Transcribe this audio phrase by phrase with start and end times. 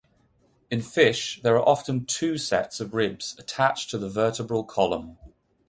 [0.71, 5.19] In fish, there are often two sets of ribs attached to the vertebral column.